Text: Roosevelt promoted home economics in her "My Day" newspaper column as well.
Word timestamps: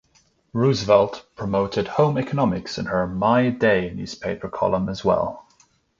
Roosevelt 0.51 1.27
promoted 1.35 1.87
home 1.87 2.17
economics 2.17 2.79
in 2.79 2.85
her 2.87 3.05
"My 3.05 3.51
Day" 3.51 3.93
newspaper 3.95 4.49
column 4.49 4.89
as 4.89 5.05
well. 5.05 5.45